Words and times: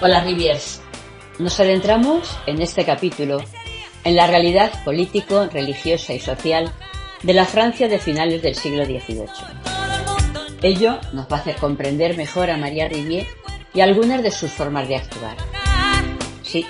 Hola 0.00 0.22
Riviers. 0.22 0.80
Nos 1.40 1.58
adentramos 1.58 2.38
en 2.46 2.62
este 2.62 2.84
capítulo 2.84 3.42
en 4.04 4.14
la 4.14 4.28
realidad 4.28 4.70
político, 4.84 5.48
religiosa 5.52 6.14
y 6.14 6.20
social 6.20 6.72
de 7.24 7.34
la 7.34 7.44
Francia 7.44 7.88
de 7.88 7.98
finales 7.98 8.40
del 8.40 8.54
siglo 8.54 8.84
XVIII. 8.84 9.26
Ello 10.62 11.00
nos 11.12 11.26
va 11.26 11.38
a 11.38 11.40
hacer 11.40 11.56
comprender 11.56 12.16
mejor 12.16 12.48
a 12.48 12.56
María 12.56 12.86
Rivier 12.86 13.26
y 13.74 13.80
algunas 13.80 14.22
de 14.22 14.30
sus 14.30 14.52
formas 14.52 14.86
de 14.86 14.94
actuar. 14.94 15.36
Sí, 16.42 16.64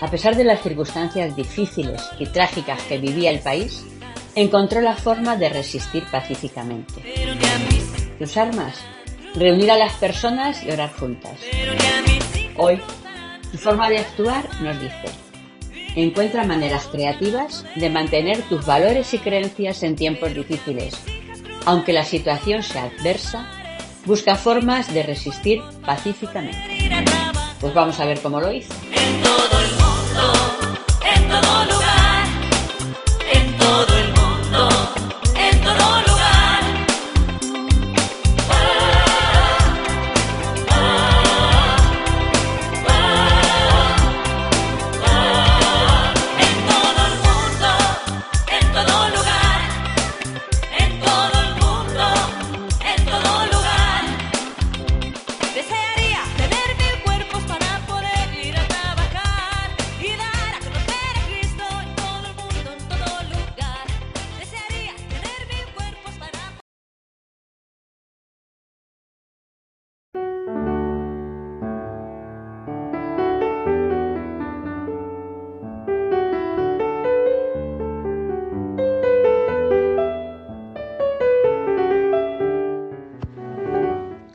a 0.00 0.10
pesar 0.10 0.34
de 0.34 0.44
las 0.44 0.62
circunstancias 0.62 1.36
difíciles 1.36 2.02
y 2.18 2.24
trágicas 2.28 2.80
que 2.84 2.96
vivía 2.96 3.28
el 3.28 3.40
país, 3.40 3.84
encontró 4.34 4.80
la 4.80 4.96
forma 4.96 5.36
de 5.36 5.50
resistir 5.50 6.04
pacíficamente. 6.10 6.94
Sus 8.18 8.38
armas, 8.38 8.74
reunir 9.34 9.70
a 9.70 9.76
las 9.76 9.92
personas 9.94 10.64
y 10.64 10.70
orar 10.70 10.94
juntas. 10.94 11.38
Hoy, 12.60 12.80
su 13.52 13.56
forma 13.56 13.88
de 13.88 13.98
actuar 13.98 14.44
nos 14.60 14.80
dice, 14.80 15.04
encuentra 15.94 16.44
maneras 16.44 16.88
creativas 16.88 17.64
de 17.76 17.88
mantener 17.88 18.42
tus 18.48 18.66
valores 18.66 19.14
y 19.14 19.18
creencias 19.18 19.84
en 19.84 19.94
tiempos 19.94 20.34
difíciles. 20.34 21.00
Aunque 21.66 21.92
la 21.92 22.02
situación 22.02 22.64
sea 22.64 22.84
adversa, 22.84 23.48
busca 24.04 24.34
formas 24.34 24.92
de 24.92 25.04
resistir 25.04 25.62
pacíficamente. 25.86 26.90
Pues 27.60 27.72
vamos 27.74 28.00
a 28.00 28.06
ver 28.06 28.18
cómo 28.20 28.40
lo 28.40 28.52
hizo. 28.52 28.74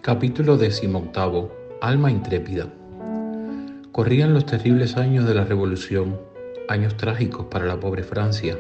Capítulo 0.03 0.58
XVIII. 0.58 1.47
Alma 1.80 2.12
intrépida. 2.12 2.68
Corrían 3.94 4.34
los 4.34 4.46
terribles 4.46 4.97
años 4.97 5.25
de 5.25 5.34
la 5.34 5.46
Revolución, 5.46 6.19
años 6.68 6.97
trágicos 6.97 7.46
para 7.46 7.64
la 7.64 7.80
pobre 7.80 8.03
Francia, 8.03 8.58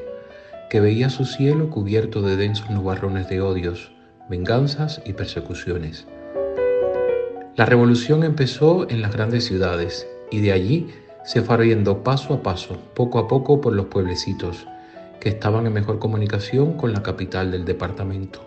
que 0.69 0.79
veía 0.79 1.09
su 1.09 1.25
cielo 1.25 1.69
cubierto 1.69 2.21
de 2.21 2.37
densos 2.37 2.69
nubarrones 2.69 3.27
de 3.27 3.41
odios, 3.41 3.91
venganzas 4.29 5.01
y 5.05 5.11
persecuciones. 5.11 6.07
La 7.57 7.65
revolución 7.65 8.23
empezó 8.23 8.89
en 8.89 9.01
las 9.01 9.11
grandes 9.11 9.43
ciudades 9.43 10.07
y 10.31 10.39
de 10.39 10.53
allí 10.53 10.91
se 11.25 11.41
fue 11.41 11.55
abriendo 11.55 12.05
paso 12.05 12.35
a 12.35 12.41
paso, 12.41 12.77
poco 12.93 13.19
a 13.19 13.27
poco 13.27 13.59
por 13.59 13.73
los 13.73 13.87
pueblecitos, 13.87 14.65
que 15.19 15.27
estaban 15.27 15.67
en 15.67 15.73
mejor 15.73 15.99
comunicación 15.99 16.77
con 16.77 16.93
la 16.93 17.03
capital 17.03 17.51
del 17.51 17.65
departamento. 17.65 18.39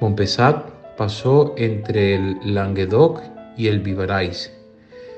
Montpessat 0.00 0.73
pasó 0.96 1.54
entre 1.56 2.14
el 2.14 2.54
Languedoc 2.54 3.20
y 3.56 3.68
el 3.68 3.80
Vivarais. 3.80 4.52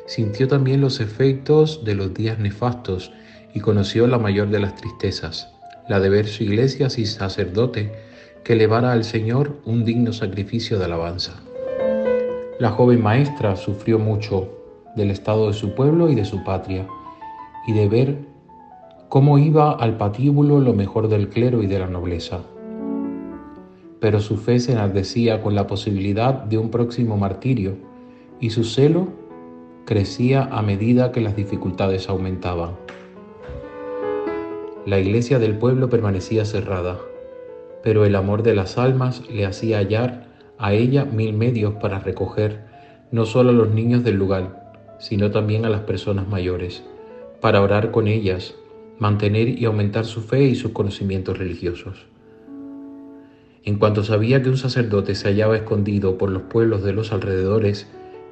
Sintió 0.06 0.48
también 0.48 0.80
los 0.80 1.00
efectos 1.00 1.84
de 1.84 1.94
los 1.94 2.14
días 2.14 2.38
nefastos 2.38 3.12
y 3.54 3.60
conoció 3.60 4.06
la 4.06 4.18
mayor 4.18 4.48
de 4.48 4.60
las 4.60 4.76
tristezas, 4.76 5.52
la 5.88 6.00
de 6.00 6.08
ver 6.08 6.26
su 6.26 6.44
iglesia 6.44 6.90
sin 6.90 7.06
sacerdote 7.06 7.92
que 8.44 8.52
elevara 8.52 8.92
al 8.92 9.04
Señor 9.04 9.60
un 9.64 9.84
digno 9.84 10.12
sacrificio 10.12 10.78
de 10.78 10.84
alabanza. 10.84 11.34
La 12.58 12.70
joven 12.70 13.02
maestra 13.02 13.56
sufrió 13.56 13.98
mucho 13.98 14.48
del 14.94 15.10
estado 15.10 15.48
de 15.48 15.54
su 15.54 15.74
pueblo 15.74 16.08
y 16.08 16.14
de 16.14 16.24
su 16.24 16.42
patria, 16.44 16.86
y 17.66 17.72
de 17.72 17.88
ver 17.88 18.18
cómo 19.08 19.38
iba 19.38 19.72
al 19.72 19.96
patíbulo 19.96 20.60
lo 20.60 20.72
mejor 20.72 21.08
del 21.08 21.28
clero 21.28 21.62
y 21.62 21.66
de 21.66 21.80
la 21.80 21.88
nobleza 21.88 22.40
pero 24.00 24.20
su 24.20 24.36
fe 24.36 24.60
se 24.60 24.72
enardecía 24.72 25.42
con 25.42 25.54
la 25.54 25.66
posibilidad 25.66 26.34
de 26.34 26.58
un 26.58 26.70
próximo 26.70 27.16
martirio 27.16 27.76
y 28.40 28.50
su 28.50 28.64
celo 28.64 29.08
crecía 29.84 30.44
a 30.44 30.62
medida 30.62 31.12
que 31.12 31.20
las 31.20 31.36
dificultades 31.36 32.08
aumentaban. 32.08 32.72
La 34.84 34.98
iglesia 34.98 35.38
del 35.38 35.58
pueblo 35.58 35.88
permanecía 35.88 36.44
cerrada, 36.44 36.98
pero 37.82 38.04
el 38.04 38.14
amor 38.16 38.42
de 38.42 38.54
las 38.54 38.78
almas 38.78 39.22
le 39.30 39.46
hacía 39.46 39.78
hallar 39.78 40.26
a 40.58 40.74
ella 40.74 41.04
mil 41.04 41.32
medios 41.32 41.74
para 41.74 41.98
recoger 41.98 42.64
no 43.10 43.24
solo 43.24 43.50
a 43.50 43.52
los 43.52 43.70
niños 43.70 44.04
del 44.04 44.16
lugar, 44.16 44.72
sino 44.98 45.30
también 45.30 45.64
a 45.64 45.68
las 45.68 45.82
personas 45.82 46.26
mayores, 46.28 46.84
para 47.40 47.62
orar 47.62 47.90
con 47.90 48.08
ellas, 48.08 48.54
mantener 48.98 49.48
y 49.48 49.64
aumentar 49.64 50.04
su 50.04 50.22
fe 50.22 50.44
y 50.44 50.54
sus 50.54 50.72
conocimientos 50.72 51.38
religiosos. 51.38 52.06
En 53.66 53.78
cuanto 53.78 54.04
sabía 54.04 54.42
que 54.42 54.48
un 54.48 54.56
sacerdote 54.56 55.16
se 55.16 55.26
hallaba 55.26 55.56
escondido 55.56 56.18
por 56.18 56.30
los 56.30 56.42
pueblos 56.42 56.84
de 56.84 56.92
los 56.92 57.10
alrededores, 57.12 57.88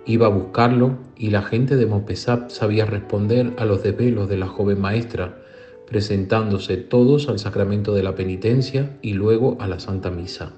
iba 0.07 0.27
a 0.27 0.31
buscarlo 0.31 0.97
y 1.17 1.31
la 1.31 1.43
gente 1.43 1.75
de 1.75 1.87
Montpessat 1.87 2.51
sabía 2.51 2.87
responder 2.87 3.53
a 3.59 3.65
los 3.65 3.83
desvelos 3.83 4.29
de 4.29 4.37
la 4.37 4.47
joven 4.47 4.81
maestra, 4.81 5.43
presentándose 5.89 6.77
todos 6.77 7.29
al 7.29 7.41
sacramento 7.41 7.95
de 7.95 8.05
la 8.05 8.15
penitencia 8.15 8.97
y 9.03 9.15
luego 9.15 9.57
a 9.59 9.67
la 9.67 9.81
Santa 9.81 10.13
Misa. 10.13 10.53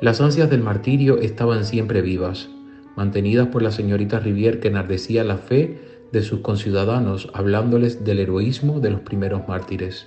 Las 0.00 0.20
ansias 0.20 0.48
del 0.48 0.62
martirio 0.62 1.18
estaban 1.18 1.64
siempre 1.64 2.02
vivas, 2.02 2.48
mantenidas 2.96 3.48
por 3.48 3.60
la 3.60 3.72
señorita 3.72 4.20
Rivière 4.20 4.60
que 4.60 4.68
enardecía 4.68 5.24
la 5.24 5.38
fe 5.38 5.80
de 6.12 6.22
sus 6.22 6.42
conciudadanos 6.42 7.28
hablándoles 7.34 8.04
del 8.04 8.20
heroísmo 8.20 8.78
de 8.78 8.90
los 8.90 9.00
primeros 9.00 9.48
mártires. 9.48 10.06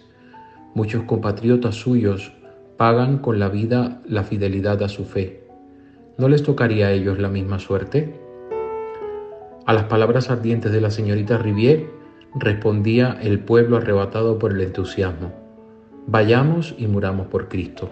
Muchos 0.73 1.03
compatriotas 1.03 1.75
suyos 1.75 2.31
pagan 2.79 3.17
con 3.17 3.39
la 3.39 3.49
vida 3.49 3.99
la 4.05 4.23
fidelidad 4.23 4.81
a 4.83 4.87
su 4.87 5.03
fe. 5.03 5.43
¿No 6.17 6.29
les 6.29 6.43
tocaría 6.43 6.87
a 6.87 6.91
ellos 6.93 7.19
la 7.19 7.27
misma 7.27 7.59
suerte? 7.59 8.17
A 9.65 9.73
las 9.73 9.83
palabras 9.83 10.29
ardientes 10.29 10.71
de 10.71 10.79
la 10.79 10.89
señorita 10.89 11.37
Rivière 11.37 11.89
respondía 12.35 13.17
el 13.21 13.41
pueblo 13.41 13.75
arrebatado 13.75 14.39
por 14.39 14.53
el 14.53 14.61
entusiasmo. 14.61 15.33
Vayamos 16.07 16.73
y 16.77 16.87
muramos 16.87 17.27
por 17.27 17.49
Cristo. 17.49 17.89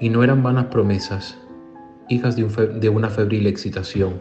Y 0.00 0.10
no 0.10 0.24
eran 0.24 0.42
vanas 0.42 0.64
promesas, 0.64 1.38
hijas 2.08 2.34
de, 2.34 2.42
de 2.80 2.88
una 2.88 3.08
febril 3.08 3.46
excitación. 3.46 4.20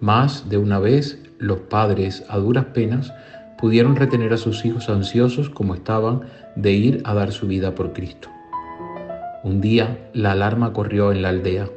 Más 0.00 0.48
de 0.48 0.58
una 0.58 0.80
vez 0.80 1.22
los 1.38 1.60
padres, 1.60 2.24
a 2.28 2.38
duras 2.38 2.64
penas, 2.74 3.14
pudieron 3.58 3.94
retener 3.94 4.32
a 4.32 4.38
sus 4.38 4.64
hijos 4.64 4.88
ansiosos 4.88 5.50
como 5.50 5.76
estaban 5.76 6.22
de 6.56 6.72
ir 6.72 7.02
a 7.04 7.14
dar 7.14 7.30
su 7.30 7.46
vida 7.46 7.72
por 7.76 7.92
Cristo. 7.92 8.28
Un 9.46 9.60
día 9.60 10.10
la 10.12 10.32
alarma 10.32 10.72
corrió 10.72 11.12
en 11.12 11.22
la 11.22 11.28
aldea. 11.28 11.68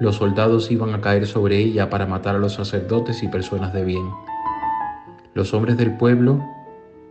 Los 0.00 0.16
soldados 0.16 0.68
iban 0.72 0.94
a 0.94 1.00
caer 1.00 1.28
sobre 1.28 1.58
ella 1.58 1.90
para 1.90 2.06
matar 2.06 2.34
a 2.34 2.40
los 2.40 2.54
sacerdotes 2.54 3.22
y 3.22 3.28
personas 3.28 3.72
de 3.72 3.84
bien. 3.84 4.02
Los 5.32 5.54
hombres 5.54 5.76
del 5.76 5.96
pueblo, 5.96 6.44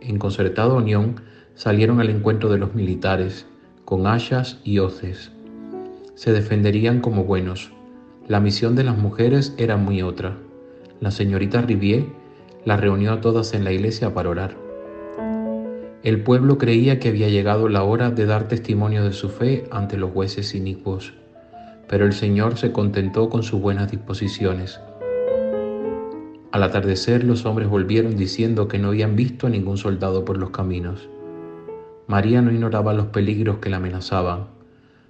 en 0.02 0.18
concertada 0.18 0.74
unión, 0.74 1.22
salieron 1.54 2.00
al 2.00 2.10
encuentro 2.10 2.50
de 2.50 2.58
los 2.58 2.74
militares, 2.74 3.46
con 3.86 4.06
hachas 4.06 4.60
y 4.62 4.78
hoces. 4.78 5.32
Se 6.16 6.32
defenderían 6.34 7.00
como 7.00 7.24
buenos. 7.24 7.72
La 8.26 8.40
misión 8.40 8.76
de 8.76 8.84
las 8.84 8.98
mujeres 8.98 9.54
era 9.56 9.78
muy 9.78 10.02
otra. 10.02 10.36
La 11.00 11.10
señorita 11.10 11.62
Rivier 11.62 12.04
las 12.66 12.78
reunió 12.78 13.14
a 13.14 13.22
todas 13.22 13.54
en 13.54 13.64
la 13.64 13.72
iglesia 13.72 14.12
para 14.12 14.28
orar. 14.28 14.67
El 16.08 16.22
pueblo 16.22 16.56
creía 16.56 16.98
que 16.98 17.10
había 17.10 17.28
llegado 17.28 17.68
la 17.68 17.82
hora 17.82 18.10
de 18.10 18.24
dar 18.24 18.48
testimonio 18.48 19.04
de 19.04 19.12
su 19.12 19.28
fe 19.28 19.64
ante 19.70 19.98
los 19.98 20.10
jueces 20.10 20.54
inicuos, 20.54 21.12
pero 21.86 22.06
el 22.06 22.14
Señor 22.14 22.56
se 22.56 22.72
contentó 22.72 23.28
con 23.28 23.42
sus 23.42 23.60
buenas 23.60 23.90
disposiciones. 23.90 24.80
Al 26.50 26.62
atardecer 26.62 27.24
los 27.24 27.44
hombres 27.44 27.68
volvieron 27.68 28.16
diciendo 28.16 28.68
que 28.68 28.78
no 28.78 28.88
habían 28.88 29.16
visto 29.16 29.46
a 29.46 29.50
ningún 29.50 29.76
soldado 29.76 30.24
por 30.24 30.38
los 30.38 30.48
caminos. 30.48 31.10
María 32.06 32.40
no 32.40 32.52
ignoraba 32.52 32.94
los 32.94 33.08
peligros 33.08 33.58
que 33.58 33.68
la 33.68 33.76
amenazaban. 33.76 34.46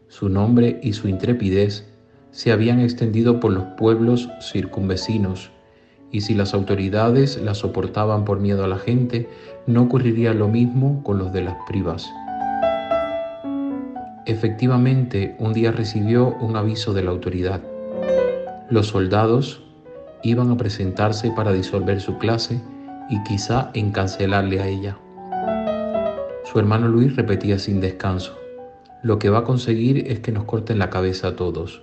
Su 0.09 0.29
nombre 0.29 0.81
y 0.83 0.95
su 0.95 1.07
intrepidez 1.07 1.87
se 2.33 2.51
habían 2.51 2.81
extendido 2.81 3.39
por 3.39 3.53
los 3.53 3.63
pueblos 3.77 4.29
circunvecinos, 4.41 5.53
y 6.11 6.23
si 6.23 6.35
las 6.35 6.55
autoridades 6.55 7.41
las 7.41 7.59
soportaban 7.59 8.25
por 8.25 8.41
miedo 8.41 8.65
a 8.65 8.69
la 8.69 8.79
gente, 8.79 9.29
no 9.67 9.83
ocurriría 9.83 10.33
lo 10.33 10.49
mismo 10.49 11.03
con 11.05 11.19
los 11.19 11.33
de 11.33 11.43
las 11.43 11.57
privas. 11.67 12.11
Efectivamente, 14.27 15.37
un 15.39 15.53
día 15.53 15.73
recibió 15.73 16.37
un 16.41 16.57
aviso 16.57 16.93
de 16.93 17.03
la 17.03 17.11
autoridad. 17.11 17.61
Los 18.71 18.89
soldados 18.89 19.63
iban 20.23 20.51
a 20.51 20.57
presentarse 20.57 21.31
para 21.31 21.53
disolver 21.53 22.01
su 22.01 22.19
clase 22.19 22.61
y 23.09 23.23
quizá 23.23 23.71
encancelarle 23.75 24.61
a 24.61 24.67
ella. 24.67 24.99
Su 26.45 26.59
hermano 26.59 26.89
Luis 26.89 27.17
repetía 27.17 27.59
sin 27.59 27.81
descanso, 27.81 28.39
lo 29.03 29.19
que 29.19 29.31
va 29.31 29.39
a 29.39 29.45
conseguir 29.45 30.11
es 30.11 30.21
que 30.21 30.33
nos 30.33 30.45
corten 30.45 30.79
la 30.79 30.91
cabeza 30.91 31.29
a 31.29 31.37
todos. 31.37 31.83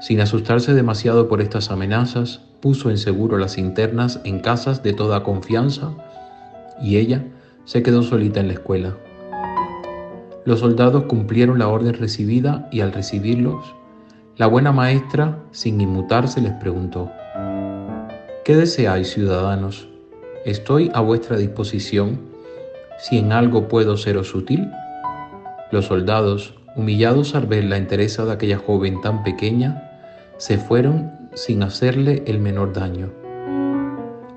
Sin 0.00 0.20
asustarse 0.20 0.74
demasiado 0.74 1.28
por 1.28 1.40
estas 1.40 1.70
amenazas, 1.70 2.42
puso 2.64 2.88
en 2.88 2.96
seguro 2.96 3.36
las 3.36 3.58
internas 3.58 4.22
en 4.24 4.40
casas 4.40 4.82
de 4.82 4.94
toda 4.94 5.22
confianza 5.22 5.90
y 6.80 6.96
ella 6.96 7.22
se 7.66 7.82
quedó 7.82 8.02
solita 8.02 8.40
en 8.40 8.46
la 8.46 8.54
escuela. 8.54 8.96
Los 10.46 10.60
soldados 10.60 11.04
cumplieron 11.04 11.58
la 11.58 11.68
orden 11.68 11.92
recibida 11.92 12.66
y 12.72 12.80
al 12.80 12.92
recibirlos, 12.92 13.74
la 14.38 14.46
buena 14.46 14.72
maestra, 14.72 15.40
sin 15.50 15.78
inmutarse, 15.78 16.40
les 16.40 16.52
preguntó, 16.52 17.10
¿Qué 18.46 18.56
deseáis, 18.56 19.12
ciudadanos? 19.12 19.86
Estoy 20.46 20.90
a 20.94 21.02
vuestra 21.02 21.36
disposición 21.36 22.18
si 22.98 23.18
en 23.18 23.32
algo 23.32 23.68
puedo 23.68 23.98
seros 23.98 24.34
útil. 24.34 24.70
Los 25.70 25.84
soldados, 25.84 26.54
humillados 26.76 27.34
al 27.34 27.46
ver 27.46 27.64
la 27.64 27.76
entereza 27.76 28.24
de 28.24 28.32
aquella 28.32 28.56
joven 28.56 29.02
tan 29.02 29.22
pequeña, 29.22 29.90
se 30.38 30.56
fueron 30.56 31.23
sin 31.34 31.62
hacerle 31.62 32.22
el 32.26 32.38
menor 32.38 32.72
daño. 32.72 33.12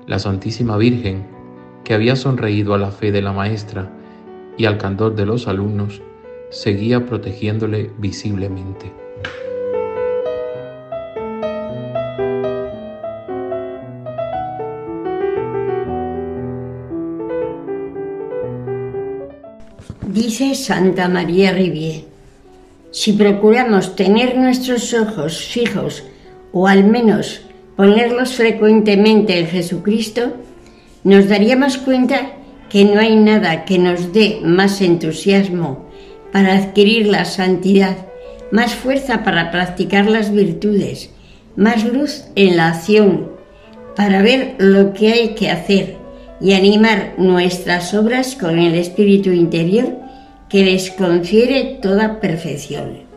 La 0.06 0.18
Santísima 0.18 0.76
Virgen, 0.76 1.26
que 1.84 1.94
había 1.94 2.16
sonreído 2.16 2.74
a 2.74 2.78
la 2.78 2.90
fe 2.90 3.12
de 3.12 3.22
la 3.22 3.32
maestra 3.32 3.90
y 4.56 4.66
al 4.66 4.78
candor 4.78 5.14
de 5.14 5.26
los 5.26 5.48
alumnos, 5.48 6.02
seguía 6.50 7.06
protegiéndole 7.06 7.90
visiblemente. 7.98 8.92
Dice 20.06 20.54
Santa 20.54 21.08
María 21.08 21.52
Rivier, 21.52 22.04
si 22.90 23.12
procuramos 23.12 23.94
tener 23.94 24.36
nuestros 24.36 24.92
ojos 24.94 25.38
fijos 25.38 26.02
o 26.52 26.66
al 26.66 26.84
menos 26.84 27.42
ponerlos 27.76 28.34
frecuentemente 28.34 29.38
en 29.38 29.46
Jesucristo, 29.46 30.32
nos 31.04 31.28
daríamos 31.28 31.78
cuenta 31.78 32.32
que 32.68 32.84
no 32.84 33.00
hay 33.00 33.16
nada 33.16 33.64
que 33.64 33.78
nos 33.78 34.12
dé 34.12 34.40
más 34.42 34.80
entusiasmo 34.80 35.86
para 36.32 36.54
adquirir 36.54 37.06
la 37.06 37.24
santidad, 37.24 37.96
más 38.50 38.74
fuerza 38.74 39.24
para 39.24 39.50
practicar 39.50 40.08
las 40.08 40.32
virtudes, 40.32 41.10
más 41.56 41.84
luz 41.84 42.24
en 42.34 42.56
la 42.56 42.68
acción, 42.68 43.30
para 43.96 44.22
ver 44.22 44.56
lo 44.58 44.92
que 44.92 45.12
hay 45.12 45.34
que 45.34 45.50
hacer 45.50 45.96
y 46.40 46.52
animar 46.52 47.14
nuestras 47.18 47.94
obras 47.94 48.36
con 48.36 48.58
el 48.58 48.74
espíritu 48.74 49.30
interior 49.30 49.96
que 50.48 50.64
les 50.64 50.90
confiere 50.90 51.78
toda 51.82 52.20
perfección. 52.20 53.07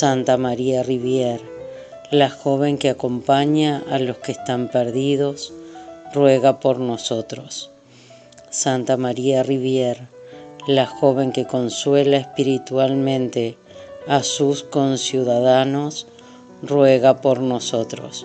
Santa 0.00 0.38
María 0.38 0.82
Rivière, 0.82 1.42
la 2.10 2.30
joven 2.30 2.78
que 2.78 2.88
acompaña 2.88 3.82
a 3.90 3.98
los 3.98 4.16
que 4.16 4.32
están 4.32 4.68
perdidos, 4.68 5.52
ruega 6.14 6.58
por 6.58 6.78
nosotros. 6.78 7.70
Santa 8.48 8.96
María 8.96 9.42
Rivière, 9.42 10.08
la 10.66 10.86
joven 10.86 11.32
que 11.32 11.44
consuela 11.44 12.16
espiritualmente 12.16 13.58
a 14.06 14.22
sus 14.22 14.62
conciudadanos, 14.62 16.06
ruega 16.62 17.20
por 17.20 17.40
nosotros. 17.40 18.24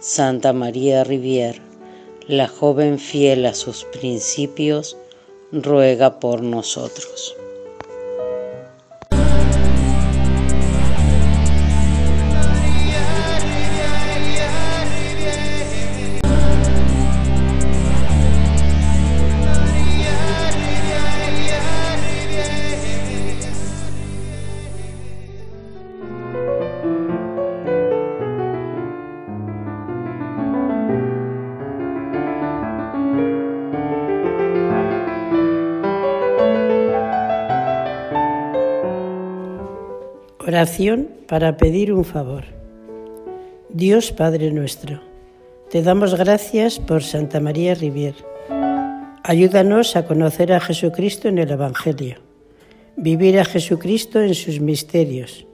Santa 0.00 0.54
María 0.54 1.04
Rivière, 1.04 1.60
la 2.28 2.48
joven 2.48 2.98
fiel 2.98 3.44
a 3.44 3.52
sus 3.52 3.84
principios, 3.84 4.96
ruega 5.52 6.18
por 6.18 6.40
nosotros. 6.40 7.36
Oración 40.54 41.08
para 41.26 41.56
pedir 41.56 41.92
un 41.92 42.04
favor. 42.04 42.44
Dios 43.70 44.12
Padre 44.12 44.52
nuestro, 44.52 45.00
te 45.68 45.82
damos 45.82 46.14
gracias 46.14 46.78
por 46.78 47.02
Santa 47.02 47.40
María 47.40 47.74
Rivier. 47.74 48.14
Ayúdanos 49.24 49.96
a 49.96 50.06
conocer 50.06 50.52
a 50.52 50.60
Jesucristo 50.60 51.26
en 51.26 51.38
el 51.38 51.50
Evangelio, 51.50 52.18
vivir 52.96 53.40
a 53.40 53.44
Jesucristo 53.44 54.20
en 54.20 54.36
sus 54.36 54.60
misterios, 54.60 55.44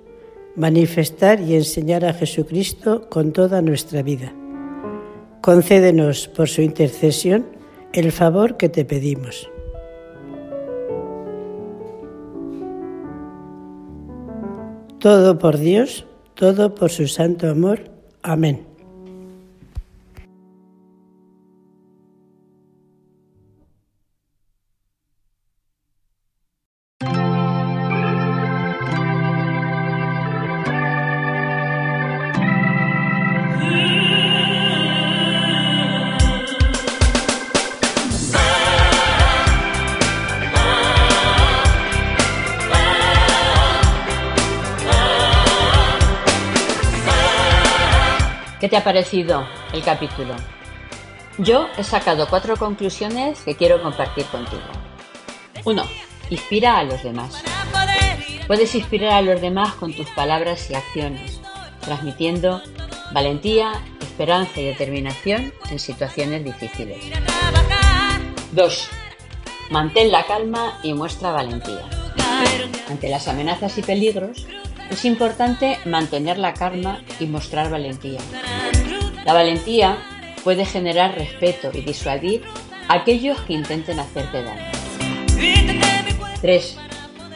manifestar 0.55 1.41
y 1.41 1.55
enseñar 1.55 2.05
a 2.05 2.13
Jesucristo 2.13 3.09
con 3.09 3.33
toda 3.33 3.63
nuestra 3.63 4.03
vida. 4.03 4.35
Concédenos 5.41 6.29
por 6.29 6.51
su 6.51 6.61
intercesión 6.61 7.47
el 7.95 8.13
favor 8.13 8.59
que 8.59 8.69
te 8.69 8.85
pedimos. 8.85 9.51
Todo 15.01 15.39
por 15.39 15.57
Dios, 15.57 16.05
todo 16.35 16.75
por 16.75 16.91
su 16.91 17.09
santo 17.09 17.49
amor. 17.49 17.91
Amén. 18.23 18.70
¿Qué 48.61 48.69
te 48.69 48.77
ha 48.77 48.85
parecido 48.85 49.49
el 49.73 49.83
capítulo? 49.83 50.37
Yo 51.39 51.69
he 51.79 51.83
sacado 51.83 52.29
cuatro 52.29 52.59
conclusiones 52.59 53.41
que 53.41 53.57
quiero 53.57 53.81
compartir 53.83 54.27
contigo. 54.27 54.61
1. 55.65 55.83
Inspira 56.29 56.77
a 56.77 56.85
los 56.85 57.03
demás. 57.03 57.43
Puedes 58.47 58.75
inspirar 58.75 59.15
a 59.15 59.23
los 59.23 59.41
demás 59.41 59.73
con 59.77 59.95
tus 59.95 60.11
palabras 60.11 60.71
y 60.71 60.75
acciones, 60.75 61.41
transmitiendo 61.81 62.61
valentía, 63.15 63.73
esperanza 63.99 64.61
y 64.61 64.67
determinación 64.67 65.55
en 65.71 65.79
situaciones 65.79 66.45
difíciles. 66.45 66.99
2. 68.53 68.89
Mantén 69.71 70.13
la 70.13 70.25
calma 70.25 70.79
y 70.83 70.93
muestra 70.93 71.33
valentía. 71.33 71.89
Ante 72.91 73.09
las 73.09 73.27
amenazas 73.27 73.79
y 73.79 73.83
peligros, 73.83 74.47
es 74.91 75.05
importante 75.05 75.79
mantener 75.85 76.39
la 76.39 76.53
calma 76.53 77.01
y 77.19 77.27
mostrar 77.27 77.71
valentía. 77.71 78.21
La 79.25 79.33
valentía 79.33 79.97
puede 80.43 80.65
generar 80.65 81.15
respeto 81.15 81.71
y 81.73 81.83
disuadir 81.83 82.43
a 82.89 82.95
aquellos 82.95 83.41
que 83.43 83.53
intenten 83.53 84.01
hacerte 84.01 84.43
daño. 84.43 84.71
3. 86.41 86.77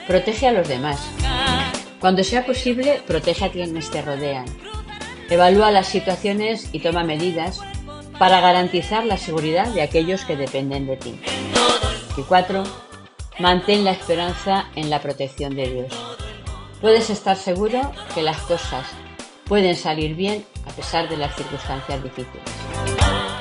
Protege 0.06 0.48
a 0.48 0.52
los 0.52 0.68
demás. 0.68 1.00
Cuando 2.00 2.24
sea 2.24 2.44
posible, 2.44 3.00
protege 3.06 3.44
a 3.44 3.50
quienes 3.50 3.90
te 3.90 4.02
rodean. 4.02 4.46
Evalúa 5.30 5.70
las 5.70 5.86
situaciones 5.86 6.68
y 6.72 6.80
toma 6.80 7.04
medidas 7.04 7.60
para 8.18 8.40
garantizar 8.40 9.04
la 9.04 9.16
seguridad 9.16 9.68
de 9.68 9.82
aquellos 9.82 10.24
que 10.24 10.36
dependen 10.36 10.86
de 10.86 10.96
ti. 10.96 11.14
Y 12.16 12.22
4. 12.22 12.62
Mantén 13.38 13.84
la 13.84 13.92
esperanza 13.92 14.66
en 14.76 14.90
la 14.90 15.00
protección 15.00 15.56
de 15.56 15.68
Dios. 15.68 16.03
Puedes 16.80 17.10
estar 17.10 17.36
seguro 17.36 17.92
que 18.14 18.22
las 18.22 18.38
cosas 18.42 18.86
pueden 19.46 19.76
salir 19.76 20.14
bien 20.14 20.44
a 20.66 20.70
pesar 20.70 21.08
de 21.08 21.16
las 21.16 21.34
circunstancias 21.34 22.02
difíciles. 22.02 22.42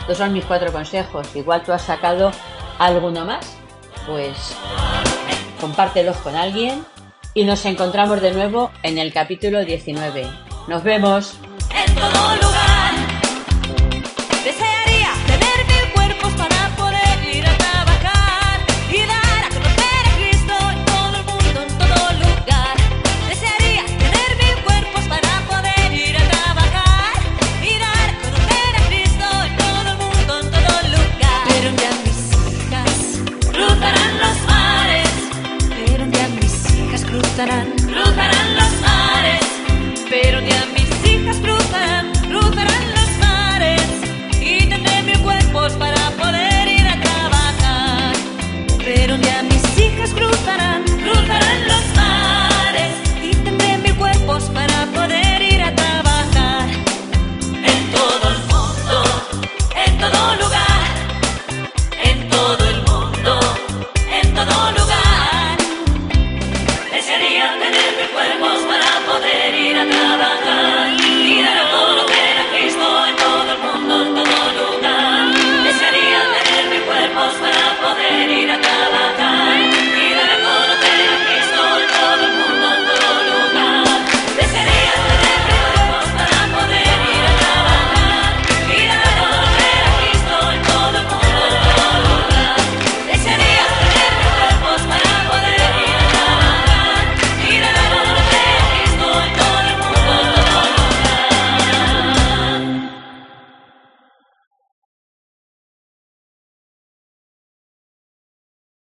Estos 0.01 0.17
son 0.17 0.33
mis 0.33 0.45
cuatro 0.45 0.71
consejos. 0.71 1.27
Igual 1.35 1.63
tú 1.63 1.71
has 1.71 1.83
sacado 1.83 2.31
alguno 2.77 3.25
más, 3.25 3.57
pues 4.05 4.55
compártelos 5.59 6.17
con 6.17 6.35
alguien 6.35 6.85
y 7.33 7.45
nos 7.45 7.65
encontramos 7.65 8.21
de 8.21 8.31
nuevo 8.31 8.71
en 8.83 8.97
el 8.97 9.13
capítulo 9.13 9.63
19. 9.63 10.27
Nos 10.67 10.83
vemos. 10.83 11.39